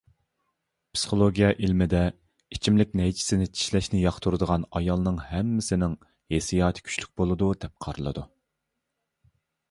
پىسخولوگىيە 0.95 1.47
ئىلمىدە، 1.65 1.99
ئىچىملىك 2.55 2.95
نەيچىسىنى 2.99 3.47
چىشلەشنى 3.59 4.01
ياقتۇرىدىغان 4.03 4.65
ئايالنىڭ 4.79 5.19
ھەممىسىنىڭ 5.33 5.93
ھېسسىياتى 6.35 6.85
كۈچلۈك 6.87 7.11
بولىدۇ، 7.23 7.51
دەپ 7.65 7.77
قارىلىدۇ. 7.87 8.25